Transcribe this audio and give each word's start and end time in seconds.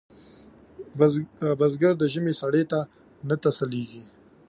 بزګر 1.59 1.93
د 1.97 2.03
ژمي 2.13 2.33
سړې 2.41 2.63
ته 2.71 2.79
نه 3.29 3.35
تسلېږي 3.43 4.03